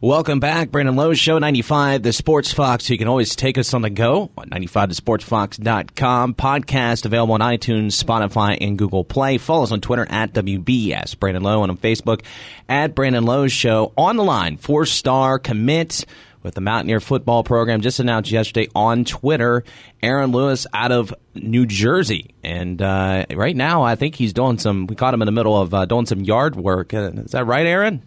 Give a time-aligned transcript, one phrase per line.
[0.00, 2.88] Welcome back, Brandon Lowe's Show 95, the Sports Fox.
[2.88, 6.34] You can always take us on the go on 95thesportsfox.com.
[6.34, 9.38] Podcast available on iTunes, Spotify, and Google Play.
[9.38, 12.22] Follow us on Twitter at WBS Brandon Lowe and on Facebook
[12.68, 13.92] at Brandon Lowe's Show.
[13.96, 16.04] On the line, four star commit
[16.44, 19.64] with the Mountaineer football program just announced yesterday on Twitter.
[20.00, 22.36] Aaron Lewis out of New Jersey.
[22.44, 25.60] And uh, right now, I think he's doing some, we caught him in the middle
[25.60, 26.94] of uh, doing some yard work.
[26.94, 28.04] Uh, is that right, Aaron?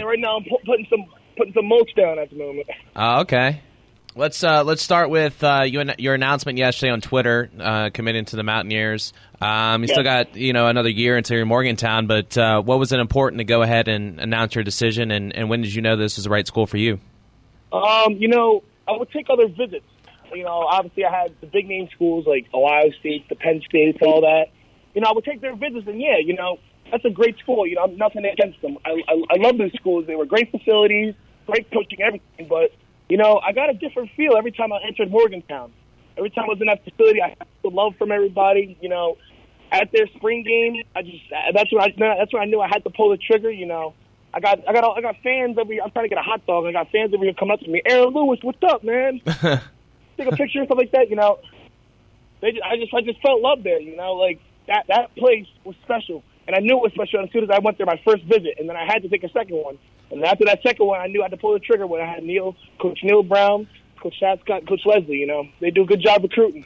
[0.00, 1.06] Right now, I'm pu- putting some
[1.36, 2.66] putting some mulch down at the moment.
[2.96, 3.62] Uh, okay.
[4.14, 8.36] Let's uh, let's start with uh, you, your announcement yesterday on Twitter, uh, committing to
[8.36, 9.12] the Mountaineers.
[9.40, 9.94] Um, you Yeah.
[9.94, 13.00] still got you know another year until you're in Morgantown, but uh, what was it
[13.00, 16.16] important to go ahead and announce your decision, and, and when did you know this
[16.16, 16.98] was the right school for you?
[17.72, 19.84] Um, you know, I would take other visits.
[20.34, 23.98] You know, obviously I had the big name schools like Ohio State, the Penn State,
[24.02, 24.46] all that.
[24.94, 26.58] You know, I would take their visits, and yeah, you know,
[26.90, 27.66] that's a great school.
[27.66, 28.78] You know, I'm nothing against them.
[28.84, 30.06] I I, I love those schools.
[30.06, 31.14] They were great facilities,
[31.46, 32.48] great coaching, everything.
[32.48, 32.72] But
[33.08, 35.72] you know, I got a different feel every time I entered Morgantown.
[36.16, 38.76] Every time I was in that facility, I had the love from everybody.
[38.80, 39.16] You know,
[39.70, 41.22] at their spring game, I just
[41.54, 43.50] that's when I that's when I knew I had to pull the trigger.
[43.50, 43.94] You know,
[44.32, 45.80] I got I got I got fans every.
[45.80, 46.66] I'm trying to get a hot dog.
[46.66, 47.82] I got fans over here coming up to me.
[47.86, 49.20] Aaron Lewis, what's up, man?
[50.16, 51.10] Take a picture and stuff like that.
[51.10, 51.38] You know,
[52.40, 53.80] they just, I just I just felt love there.
[53.80, 57.30] You know, like that that place was special, and I knew it was special as
[57.30, 59.28] soon as I went there my first visit, and then I had to take a
[59.28, 59.78] second one.
[60.10, 62.06] And after that second one, I knew I had to pull the trigger when I
[62.06, 63.68] had Neal, Coach Neal Brown,
[64.00, 65.18] Coach Scott, Coach Lesley.
[65.18, 66.64] You know, they do a good job recruiting.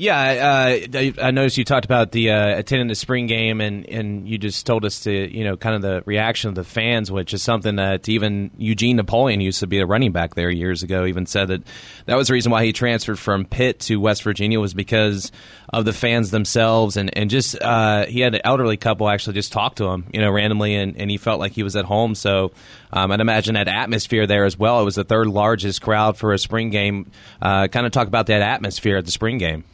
[0.00, 4.28] Yeah, uh, I noticed you talked about the uh, attending the spring game, and, and
[4.28, 7.34] you just told us to you know kind of the reaction of the fans, which
[7.34, 11.04] is something that even Eugene Napoleon used to be a running back there years ago.
[11.04, 11.64] Even said that
[12.06, 15.32] that was the reason why he transferred from Pitt to West Virginia was because
[15.70, 19.50] of the fans themselves, and and just uh, he had an elderly couple actually just
[19.50, 22.14] talk to him, you know, randomly, and, and he felt like he was at home.
[22.14, 22.52] So
[22.92, 24.80] um, I'd imagine that atmosphere there as well.
[24.80, 27.10] It was the third largest crowd for a spring game.
[27.42, 29.64] Uh, kind of talk about that atmosphere at the spring game.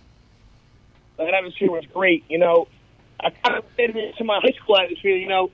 [1.18, 2.24] That atmosphere was great.
[2.28, 2.68] You know,
[3.20, 5.16] I kind of fit it into my high school atmosphere.
[5.16, 5.50] You know,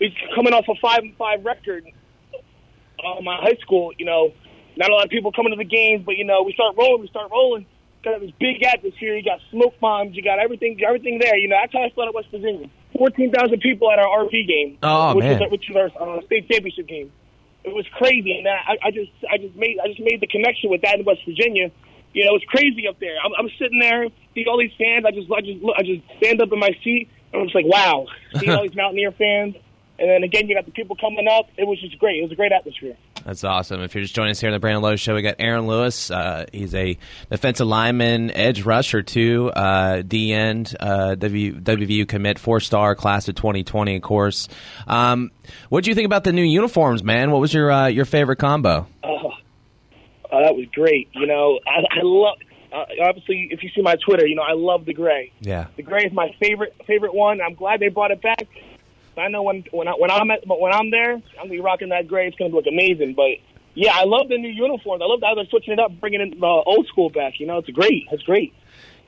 [0.00, 1.86] we coming off a five and five record.
[2.34, 4.32] Uh, my high school, you know,
[4.76, 7.02] not a lot of people coming to the games, but you know, we start rolling,
[7.02, 7.66] we start rolling.
[8.04, 9.16] Got this big atmosphere.
[9.16, 10.14] You got smoke bombs.
[10.14, 11.36] You got everything, everything there.
[11.36, 12.70] You know, that's how I felt at West Virginia.
[12.96, 14.78] Fourteen thousand people at our RP game.
[14.82, 15.40] Oh, which man.
[15.40, 17.10] Was, which was our uh, state championship game.
[17.64, 20.70] It was crazy, and I, I just, I just made, I just made the connection
[20.70, 21.70] with that in West Virginia.
[22.12, 23.16] You know, it's crazy up there.
[23.24, 25.04] I'm, I'm sitting there, see all these fans.
[25.06, 27.54] I just, I just, look, I just stand up in my seat, and I'm just
[27.54, 28.06] like, wow,
[28.38, 29.56] seeing all these Mountaineer fans.
[29.98, 31.48] And then again, you got the people coming up.
[31.56, 32.18] It was just great.
[32.20, 32.96] It was a great atmosphere.
[33.24, 33.82] That's awesome.
[33.82, 36.10] If you're just joining us here on the Brandon Lowe Show, we got Aaron Lewis.
[36.10, 36.96] Uh, he's a
[37.30, 43.28] defensive lineman, edge rusher too, uh, D end, uh, w, WVU commit, four star class
[43.28, 44.48] of 2020, of course.
[44.86, 45.32] Um,
[45.68, 47.32] what do you think about the new uniforms, man?
[47.32, 48.86] What was your uh, your favorite combo?
[50.30, 51.08] Oh, that was great.
[51.12, 52.36] You know, I, I love.
[52.70, 55.32] Uh, obviously, if you see my Twitter, you know I love the gray.
[55.40, 55.68] Yeah.
[55.76, 57.40] The gray is my favorite favorite one.
[57.40, 58.46] I'm glad they brought it back.
[59.16, 61.60] I know when when I, when I'm at, but when I'm there, I'm gonna be
[61.60, 62.26] rocking that gray.
[62.28, 63.14] It's gonna look amazing.
[63.14, 63.38] But
[63.74, 65.02] yeah, I love the new uniforms.
[65.02, 67.40] I love that they're switching it up, bringing in the old school back.
[67.40, 68.06] You know, it's great.
[68.12, 68.52] It's great.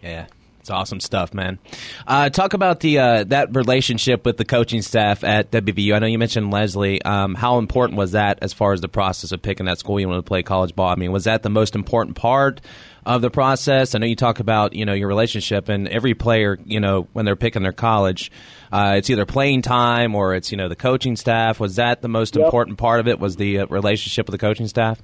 [0.02, 0.26] Yeah.
[0.70, 1.58] It's awesome stuff, man.
[2.06, 5.96] Uh, talk about the uh, that relationship with the coaching staff at WVU.
[5.96, 7.02] I know you mentioned Lesley.
[7.02, 10.06] Um, how important was that as far as the process of picking that school you
[10.06, 10.88] wanted to play college ball?
[10.88, 12.60] I mean, was that the most important part
[13.04, 13.96] of the process?
[13.96, 17.24] I know you talk about you know your relationship, and every player, you know, when
[17.24, 18.30] they're picking their college,
[18.70, 21.58] uh, it's either playing time or it's you know the coaching staff.
[21.58, 22.44] Was that the most Yep.
[22.44, 23.18] important part of it?
[23.18, 25.02] Was the uh, relationship with the coaching staff?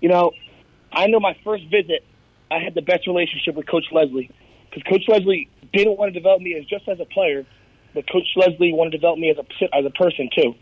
[0.00, 0.32] You know,
[0.90, 2.04] I know my first visit,
[2.50, 4.30] I had the best relationship with Coach Lesley
[4.70, 7.44] because Coach Lesley didn't want to develop me as just as a player,
[7.94, 10.54] but Coach Lesley wanted to develop me as a as a person too.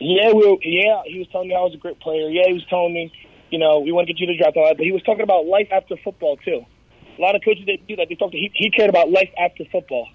[0.00, 2.28] Yeah, we were, yeah, he was telling me I was a great player.
[2.28, 3.12] Yeah, he was telling me,
[3.50, 5.46] you know, we want to get you to all that, but he was talking about
[5.46, 6.66] life after football too.
[7.18, 9.64] A lot of coaches that do that, they talk he, he cared about life after
[9.70, 10.08] football.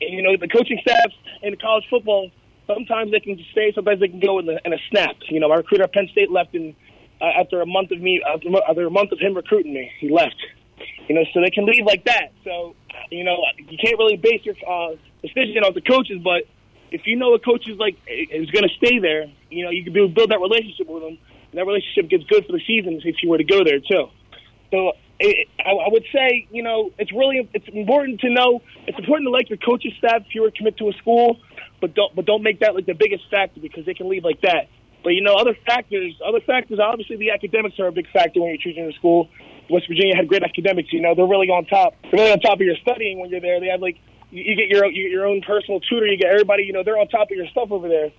[0.00, 2.30] And you know, the coaching staffs in college football,
[2.66, 5.16] sometimes they can just stay, sometimes they can go in a, in a snap.
[5.28, 6.76] You know, my recruiter at Penn State left in
[7.20, 10.36] after a month of me after, after a month of him recruiting me, he left.
[11.08, 12.32] You know, so they can leave like that.
[12.44, 12.76] So,
[13.10, 16.44] you know, you can't really base your uh, decision on the coaches, but
[16.90, 19.84] if you know a coach is like is going to stay there, you know, you
[19.84, 21.18] can build, that relationship with them,
[21.50, 24.08] and that relationship gets good for the season if you were to go there too.
[24.70, 28.62] So I, I would say, you know, it's really it's important to know.
[28.86, 31.40] It's important to like your coaching staff if you were to commit to a school,
[31.80, 34.40] but don't but don't make that like the biggest factor because they can leave like
[34.42, 34.68] that.
[35.02, 36.78] But you know, other factors, other factors.
[36.80, 39.28] Obviously, the academics are a big factor when you're choosing a school.
[39.70, 40.92] West Virginia had great academics.
[40.92, 41.94] You know, they're really on top.
[42.02, 43.60] They're really on top of your studying when you're there.
[43.60, 43.98] They have like
[44.30, 46.06] you, get your you get your own personal tutor.
[46.06, 46.64] You get everybody.
[46.64, 48.10] You know, they're on top of your stuff over there.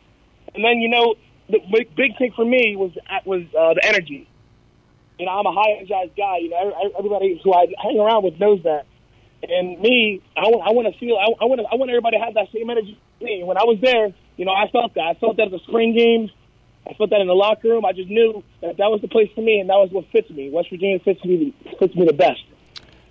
[0.55, 1.15] And then you know,
[1.49, 2.91] the big, big thing for me was
[3.25, 4.27] was uh, the energy.
[5.17, 6.37] You know, I'm a high energized guy.
[6.37, 8.85] You know, everybody who I hang around with knows that.
[9.41, 11.17] And me, I, I want to feel.
[11.17, 11.61] I, I want.
[11.61, 12.97] I want everybody to have that same energy.
[13.19, 15.03] When I was there, you know, I felt that.
[15.03, 16.31] I felt that at the spring games.
[16.89, 17.86] I felt that in the locker room.
[17.86, 20.30] I just knew that that was the place for me, and that was what fits
[20.30, 20.50] me.
[20.50, 22.41] West Virginia fits me fits me the best.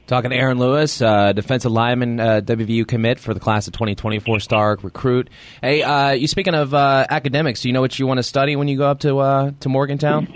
[0.08, 4.40] Talking to Aaron Lewis, uh, defensive lineman, uh, WVU commit for the class of 2024
[4.40, 5.28] star recruit.
[5.62, 8.56] Hey, uh, you speaking of uh, academics, do you know what you want to study
[8.56, 10.26] when you go up to uh, to Morgantown?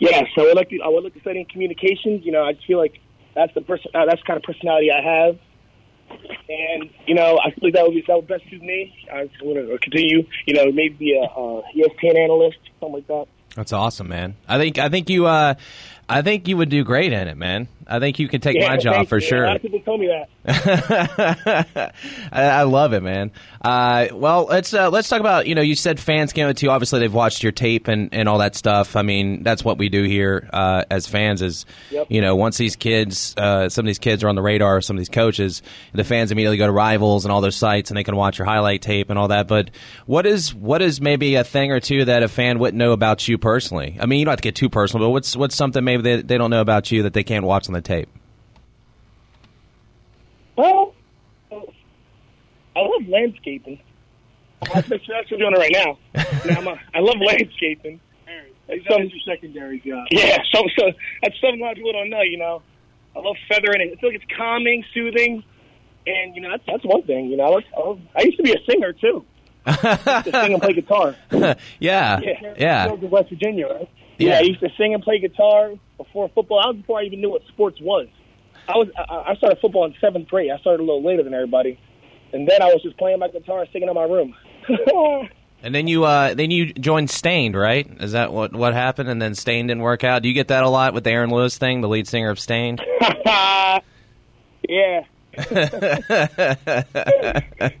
[0.00, 0.80] Yes, I would like to.
[0.80, 2.24] I would like to study in communications.
[2.24, 3.00] You know, I just feel like
[3.34, 3.90] that's the person.
[3.94, 5.38] Uh, that's the kind of personality I have,
[6.48, 8.94] and you know, I like that would be that would best suit me.
[9.12, 10.26] I want to continue.
[10.46, 13.26] You know, maybe be a uh, ESPN analyst, something like that.
[13.56, 14.36] That's awesome, man.
[14.48, 15.54] I think I think you uh,
[16.08, 17.68] I think you would do great in it, man.
[17.90, 19.26] I think you can take yeah, my job for you.
[19.26, 19.44] sure.
[19.44, 20.28] A lot of people told me that.
[22.32, 23.32] I, I, love it, man.
[23.60, 26.70] Uh, well, let's uh, let's talk about you know you said fans came to you.
[26.70, 28.96] Obviously, they've watched your tape and, and all that stuff.
[28.96, 31.42] I mean, that's what we do here uh, as fans.
[31.42, 32.06] Is yep.
[32.08, 34.80] you know once these kids, uh, some of these kids are on the radar.
[34.80, 37.98] Some of these coaches, the fans immediately go to Rivals and all those sites, and
[37.98, 39.48] they can watch your highlight tape and all that.
[39.48, 39.70] But
[40.06, 43.26] what is what is maybe a thing or two that a fan wouldn't know about
[43.26, 43.98] you personally?
[44.00, 46.22] I mean, you don't have to get too personal, but what's what's something maybe they,
[46.22, 48.08] they don't know about you that they can't watch on the tape?
[50.56, 50.94] Well,
[51.52, 53.80] I love landscaping.
[54.72, 55.00] That's what
[55.32, 55.98] I'm doing right now.
[56.44, 58.00] You know, I'm a, I love landscaping.
[58.68, 60.06] That's some, your secondary job.
[60.10, 60.92] Yeah, so, so
[61.22, 62.22] that's something a lot of people don't know.
[62.22, 62.62] You know,
[63.16, 63.96] I love feathering it.
[63.96, 65.42] I feel like it's calming, soothing,
[66.06, 67.26] and you know that's that's one thing.
[67.26, 69.24] You know, I, was, I, was, I used to be a singer too.
[69.66, 71.16] I used to sing and play guitar.
[71.32, 71.56] yeah,
[72.20, 72.92] yeah, yeah.
[72.92, 73.90] West Virginia, right?
[74.20, 74.32] Yeah.
[74.32, 76.60] yeah, I used to sing and play guitar before football.
[76.60, 78.06] I was before I even knew what sports was.
[78.68, 80.50] I was I I started football in seventh grade.
[80.50, 81.80] I started a little later than everybody,
[82.32, 84.34] and then I was just playing my guitar, singing in my room.
[85.62, 87.88] and then you uh, then you joined Staind, right?
[88.00, 89.08] Is that what what happened?
[89.08, 90.22] And then Staind didn't work out.
[90.22, 92.38] Do you get that a lot with the Aaron Lewis thing, the lead singer of
[92.38, 92.82] Staind?
[93.26, 93.80] yeah.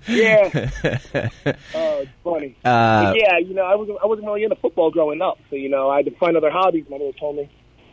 [0.08, 0.68] Yeah.
[1.74, 2.56] Oh, it's funny.
[2.64, 5.68] Uh, yeah, you know, I wasn't I wasn't really into football growing up, so you
[5.68, 6.84] know, I had to find other hobbies.
[6.88, 7.48] My mother told me.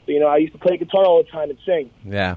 [0.05, 1.89] So, you know, I used to play guitar all the time and sing.
[2.05, 2.35] Yeah.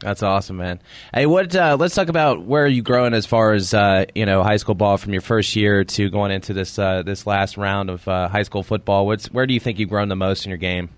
[0.00, 0.80] That's awesome, man.
[1.12, 1.54] Hey, what?
[1.54, 4.56] Uh, let's talk about where are you growing as far as uh, you know high
[4.56, 8.08] school ball from your first year to going into this uh, this last round of
[8.08, 9.06] uh, high school football.
[9.06, 10.88] What's where do you think you've grown the most in your game?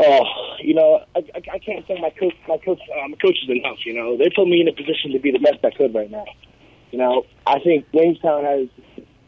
[0.00, 0.24] Oh,
[0.62, 3.78] you know, I, I, I can't thank my coach, my coach, uh, my coaches enough.
[3.84, 6.10] You know, they put me in a position to be the best I could right
[6.10, 6.26] now.
[6.90, 8.68] You know, I think Williamstown has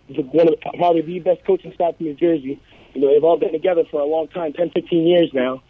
[0.09, 2.61] the, one of the, probably the best coaching staff in New Jersey.
[2.95, 5.63] You know, they've all been together for a long time, 10, 15 years now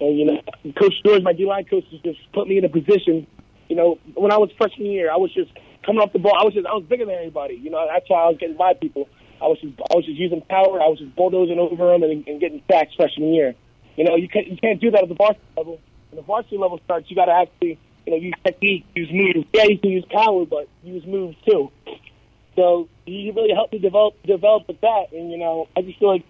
[0.00, 0.40] and, you know,
[0.78, 3.26] Coach George, my D-line coach, has just put me in a position,
[3.68, 5.50] you know, when I was freshman year, I was just
[5.86, 6.36] coming off the ball.
[6.38, 7.54] I was just, I was bigger than everybody.
[7.54, 9.08] You know, that's why I was getting by people.
[9.40, 10.80] I was just, I was just using power.
[10.80, 13.54] I was just bulldozing over them and, and getting sacks freshman year.
[13.96, 15.80] You know, you can't, you can't do that at the varsity level.
[16.10, 19.46] When the varsity level starts, you got to actually, you know, use technique, use moves.
[19.52, 21.70] Yeah, you can use power, but use moves too.
[22.56, 25.06] So you really helped me develop, develop with that.
[25.12, 26.24] And, you know, I just feel like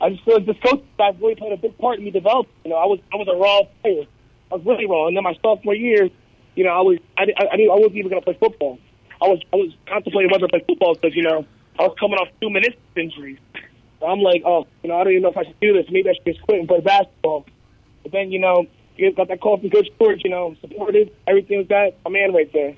[0.00, 2.52] I just feel like this coach staff really played a big part in me developing.
[2.64, 4.06] You know, I was I was a raw player.
[4.50, 5.08] I was really raw.
[5.08, 6.08] And then my sophomore year,
[6.54, 8.78] you know, I was I I, I, I wasn't even going to play football.
[9.20, 11.44] I was I was contemplating whether to play football because you know
[11.78, 13.38] I was coming off two meniscus injuries.
[14.06, 15.86] I'm like, oh, you know, I don't even know if I should do this.
[15.90, 17.46] Maybe I should just quit and play basketball.
[18.02, 18.66] But then, you know,
[19.16, 20.22] got that call from Coach George.
[20.24, 22.76] You know, supported everything was that a man right there.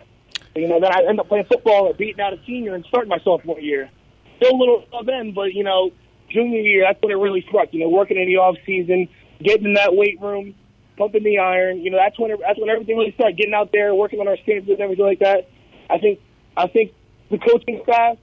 [0.54, 2.84] So, you know, then I ended up playing football and beating out a senior and
[2.88, 3.90] starting my sophomore year.
[4.36, 5.90] Still a little then, but you know,
[6.30, 7.68] junior year, that's when it really struck.
[7.72, 9.08] You know, working in the off season,
[9.42, 10.54] getting in that weight room,
[10.96, 11.80] pumping the iron.
[11.80, 13.36] You know, that's when it, that's when everything really started.
[13.36, 15.48] Getting out there, working on our stance and everything like that.
[15.88, 16.20] I think
[16.56, 16.92] I think
[17.30, 18.16] the coaching staff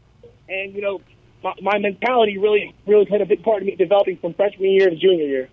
[0.50, 1.02] and you know
[1.44, 4.90] my, my mentality really really played a big part in me developing from freshman year
[4.90, 5.50] to junior year.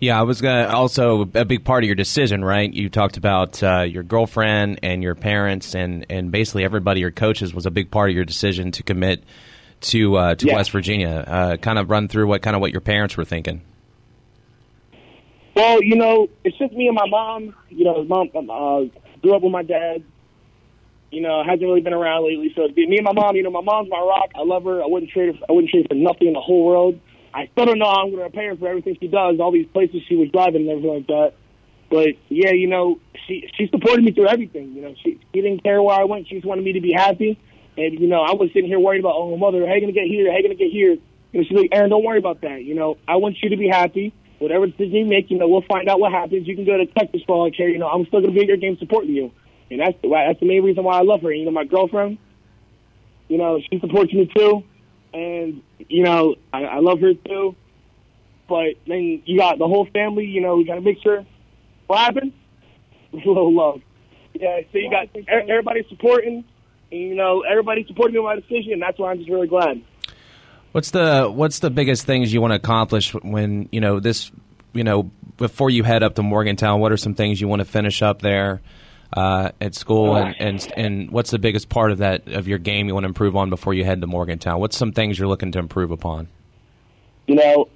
[0.00, 2.72] Yeah, I was gonna also a big part of your decision, right?
[2.72, 7.52] You talked about uh, your girlfriend and your parents, and and basically everybody, your coaches,
[7.52, 9.22] was a big part of your decision to commit
[9.82, 10.54] to uh, to yeah.
[10.54, 11.24] West Virginia.
[11.26, 13.60] Uh, kind of run through what kind of what your parents were thinking.
[15.54, 17.54] Well, you know, it's just me and my mom.
[17.68, 20.02] You know, mom uh, grew up with my dad.
[21.10, 22.52] You know, hasn't really been around lately.
[22.54, 23.36] So it'd be me and my mom.
[23.36, 24.30] You know, my mom's my rock.
[24.34, 24.82] I love her.
[24.82, 25.40] I wouldn't trade her.
[25.48, 27.00] I wouldn't trade her for nothing in the whole world.
[27.32, 29.52] I still don't know how I'm going to repay her for everything she does, all
[29.52, 31.32] these places she was driving and everything like that.
[31.90, 34.74] But yeah, you know, she she supported me through everything.
[34.74, 36.28] You know, she she didn't care where I went.
[36.28, 37.38] She just wanted me to be happy.
[37.76, 39.92] And, you know, I was sitting here worried about, oh, my mother, how you to
[39.92, 40.30] get here?
[40.30, 40.98] How you to get here?
[41.32, 42.62] You know, she's like, Aaron, don't worry about that.
[42.64, 44.12] You know, I want you to be happy.
[44.38, 46.48] Whatever decision you make, you know, we'll find out what happens.
[46.48, 47.68] You can go to Texas for all I care.
[47.68, 49.30] You know, I'm still to be at game supporting you.
[49.70, 51.32] And that's the, that's the main reason why I love her.
[51.32, 52.18] You know, my girlfriend,
[53.28, 54.64] you know, she supports me too.
[55.12, 57.56] and you know I, I love her too.
[58.48, 60.24] But then you got the whole family.
[60.24, 61.24] You know, we got to make sure.
[61.86, 62.32] What happened?
[63.12, 63.80] A little love.
[64.34, 66.44] Yeah, so you got everybody supporting.
[66.90, 68.74] And, you know, everybody supporting me in my decision.
[68.74, 69.82] And that's why I'm just really glad.
[70.72, 74.30] What's the What's the biggest things you want to accomplish when you know this?
[74.72, 77.64] You know, before you head up to Morgantown, what are some things you want to
[77.64, 78.60] finish up there
[79.12, 82.86] uh, at school, and, and and what's the biggest part of that of your game
[82.86, 84.60] you want to improve on before you head to Morgantown?
[84.60, 86.28] What's some things you're looking to improve upon?
[87.26, 87.68] You know,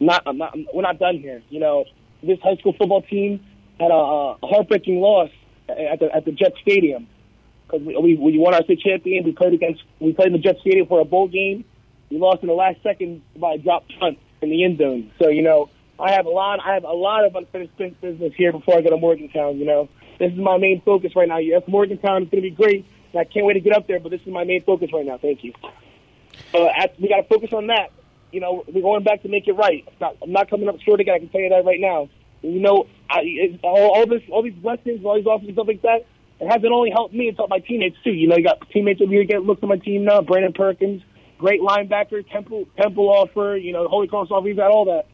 [0.00, 1.42] not, I'm not we're not done here.
[1.48, 1.84] You know,
[2.22, 3.44] this high school football team
[3.80, 5.30] had a, a heartbreaking loss
[5.68, 7.06] at the at the Jet Stadium
[7.66, 9.24] because we, we we won our state champion.
[9.24, 11.64] We played against we played in the Jet Stadium for a bowl game.
[12.10, 15.10] We lost in the last second by a drop punt in the end zone.
[15.18, 18.52] So you know, I have a lot I have a lot of unfinished business here
[18.52, 19.58] before I go to Morgantown.
[19.58, 21.38] You know, this is my main focus right now.
[21.38, 22.86] Yes, Morgantown is going to be great.
[23.12, 25.06] And I can't wait to get up there, but this is my main focus right
[25.06, 25.18] now.
[25.18, 25.52] Thank you.
[26.54, 27.90] Uh, we got to focus on that.
[28.32, 29.84] You know, we're going back to make it right.
[29.86, 31.14] I'm not, I'm not coming up short again.
[31.14, 32.08] I can tell you that right now.
[32.42, 35.66] You know, I, it, all, all this, all these blessings, all these offers and stuff
[35.66, 36.06] like that.
[36.40, 38.12] It hasn't only helped me; it's helped my teammates too.
[38.12, 40.20] You know, you got teammates over here getting looks at my team now.
[40.20, 41.02] Brandon Perkins,
[41.36, 42.28] great linebacker.
[42.30, 43.56] Temple, Temple offer.
[43.56, 44.44] You know, Holy Cross offer.
[44.44, 45.06] We've got all that.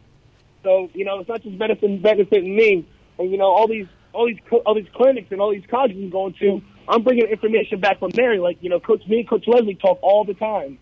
[0.65, 2.87] So you know, it's not just benefiting benefiting me.
[3.19, 6.11] And you know, all these all these all these clinics and all these colleges I'm
[6.11, 6.63] going to.
[6.89, 8.39] I'm bringing information back from there.
[8.41, 10.79] Like you know, Coach me and Coach Lesley talk all the time.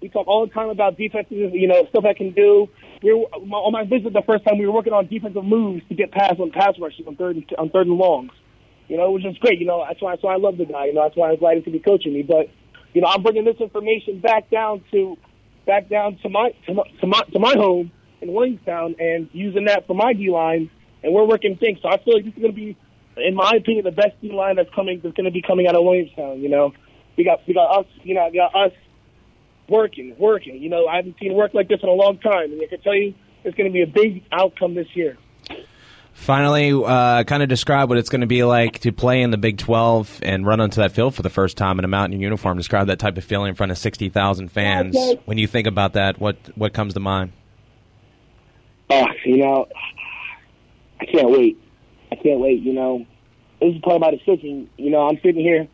[0.00, 2.68] We talk all the time about defenses, you know, stuff I can do.
[3.02, 5.94] We were, on my visit the first time, we were working on defensive moves to
[5.94, 8.32] get past on pass rushes on third and, on third and longs.
[8.88, 9.58] You know, which is great.
[9.58, 10.86] You know, that's why that's why I love the guy.
[10.86, 12.22] You know, that's why I'm glad could be coaching me.
[12.22, 12.50] But
[12.92, 15.16] you know, I'm bringing this information back down to
[15.66, 17.90] back down to my to my to my, to my home
[18.20, 20.70] in Williamstown and using that for my D line.
[21.02, 21.78] And we're working things.
[21.82, 22.76] So I feel like this is going to be,
[23.16, 25.74] in my opinion, the best D line that's coming that's going to be coming out
[25.74, 26.40] of Williamstown.
[26.40, 26.72] You know,
[27.16, 27.86] we got we got us.
[28.02, 28.72] You know, we got us
[29.68, 30.60] working, working.
[30.62, 32.80] You know, I haven't seen work like this in a long time, and I can
[32.80, 35.16] tell you, it's going to be a big outcome this year.
[36.16, 39.36] Finally, uh, kind of describe what it's going to be like to play in the
[39.36, 42.56] Big 12 and run onto that field for the first time in a Mountaineer uniform.
[42.56, 44.96] Describe that type of feeling in front of 60,000 fans.
[44.96, 45.20] Okay.
[45.26, 47.32] When you think about that, what what comes to mind?
[48.88, 49.68] Oh, you know,
[51.00, 51.58] I can't wait.
[52.10, 52.62] I can't wait.
[52.62, 53.06] You know,
[53.60, 54.68] this is part of my decision.
[54.76, 55.68] You know, I'm sitting here.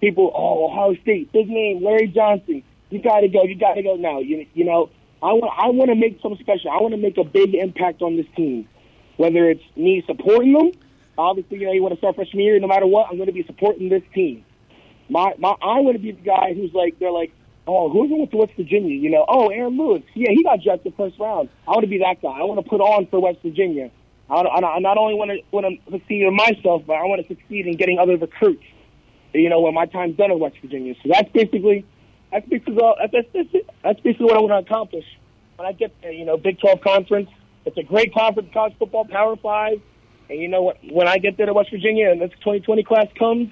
[0.00, 2.62] People, oh, Ohio State, big name, Larry Johnson.
[2.90, 3.44] You got to go.
[3.44, 4.20] You got to go now.
[4.20, 4.90] You, you know,
[5.22, 5.52] I want.
[5.56, 6.70] I want to make something special.
[6.70, 8.68] I want to make a big impact on this team.
[9.16, 10.72] Whether it's me supporting them,
[11.16, 12.58] obviously, you know, you want to start freshman year.
[12.58, 14.44] No matter what, I'm going to be supporting this team.
[15.08, 17.32] My, my, I want to be the guy who's like, they're like,
[17.66, 18.96] oh, who's going to West Virginia?
[18.96, 20.02] You know, oh, Aaron Lewis.
[20.14, 21.48] Yeah, he got drafted first round.
[21.66, 22.30] I want to be that guy.
[22.30, 23.90] I want to put on for West Virginia.
[24.30, 27.22] I, I, I not only want to want to succeed in myself, but I want
[27.22, 28.64] to succeed in getting other recruits.
[29.32, 30.94] You know, when my time's done at West Virginia.
[31.02, 31.84] So that's basically
[32.30, 33.66] that's basically all, that's, that's.
[33.82, 35.04] That's basically what I want to accomplish
[35.56, 36.10] when I get there.
[36.10, 37.30] You know, Big 12 conference.
[37.66, 39.80] It's a great conference, college football, Power Five.
[40.30, 40.78] And you know what?
[40.90, 43.50] When I get there to West Virginia and this 2020 class comes,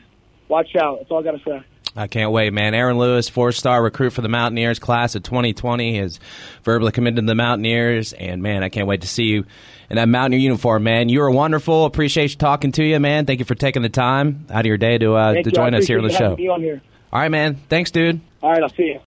[0.49, 0.99] watch out.
[0.99, 1.65] That's all I got to say.
[1.95, 2.75] I can't wait, man.
[2.75, 6.21] Aaron Lewis, four star recruit for the Mountaineers class of 2020, is
[6.63, 8.13] verbally committed to the Mountaineers.
[8.15, 9.45] And, man, I can't wait to see you
[9.91, 11.11] in that Mountaineer uniform, man.
[11.11, 11.85] You are wonderful.
[11.85, 13.27] Appreciate you talking to you, man.
[13.27, 15.51] Thank you for taking the time out of your day to, uh, to you.
[15.51, 16.33] Join us here on the show.
[16.33, 16.81] on here.
[17.13, 17.57] All right, man.
[17.69, 18.21] Thanks, dude.
[18.43, 19.01] All right, I'll see you.